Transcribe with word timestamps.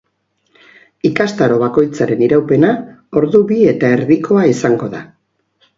Ikastaro 1.09 1.59
bakoitzaren 1.65 2.25
iraupena 2.29 2.73
ordu 3.23 3.45
bi 3.53 3.61
eta 3.75 3.95
erdikoa 3.99 4.51
izango 4.57 4.93
da. 4.99 5.09